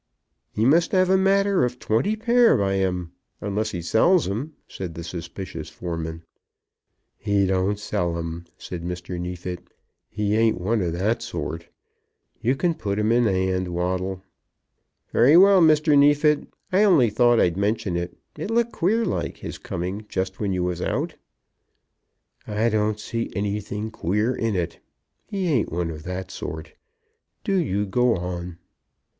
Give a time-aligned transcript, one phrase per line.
[0.51, 4.95] "He must 'ave a matter of twenty pair by him, unless he sells 'em," said
[4.95, 6.23] the suspicious foreman.
[7.19, 9.19] "He don't sell 'em," said Mr.
[9.21, 9.59] Neefit.
[10.09, 11.67] "He ain't one of that sort.
[12.41, 14.23] You can put 'em in hand, Waddle."
[15.11, 15.95] "Very well, Mr.
[15.95, 16.47] Neefit.
[16.71, 18.17] I only thought I'd mention it.
[18.35, 21.13] It looked queer like, his coming just when you was out."
[22.47, 24.79] "I don't see anything queer in it.
[25.27, 26.73] He ain't one of that sort.
[27.43, 28.57] Do you go on."